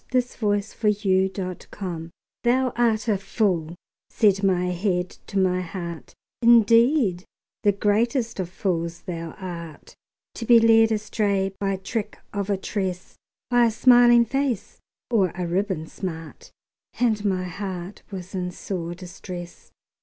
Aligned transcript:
Paul 0.11 0.23
Laurence 0.41 0.73
Dunbar 0.73 1.51
Retort 1.51 1.67
THOU 2.43 2.73
art 2.75 3.07
a 3.07 3.19
fool," 3.19 3.75
said 4.09 4.41
my 4.41 4.71
head 4.71 5.11
to 5.27 5.37
my 5.37 5.61
heart, 5.61 6.15
"Indeed, 6.41 7.23
the 7.61 7.71
greatest 7.71 8.39
of 8.39 8.49
fools 8.49 9.01
thou 9.01 9.35
art, 9.37 9.93
To 10.33 10.45
be 10.45 10.59
led 10.59 10.91
astray 10.91 11.53
by 11.59 11.75
trick 11.75 12.17
of 12.33 12.49
a 12.49 12.57
tress, 12.57 13.13
By 13.51 13.65
a 13.67 13.69
smiling 13.69 14.25
face 14.25 14.79
or 15.11 15.29
a 15.35 15.45
ribbon 15.45 15.85
smart;" 15.85 16.49
And 16.99 17.23
my 17.23 17.43
heart 17.43 18.01
was 18.09 18.33
in 18.33 18.49
sore 18.49 18.95
distress. 18.95 19.69